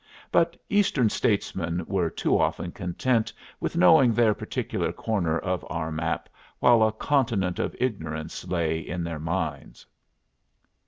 But 0.31 0.59
Eastern 0.67 1.09
statesmen 1.11 1.85
were 1.85 2.09
too 2.09 2.35
often 2.35 2.71
content 2.71 3.31
with 3.59 3.77
knowing 3.77 4.13
their 4.15 4.33
particular 4.33 4.91
corner 4.91 5.37
of 5.37 5.63
our 5.69 5.91
map 5.91 6.27
while 6.57 6.81
a 6.81 6.91
continent 6.91 7.59
of 7.59 7.75
ignorance 7.79 8.43
lay 8.47 8.79
in 8.79 9.03
their 9.03 9.19
minds. 9.19 9.85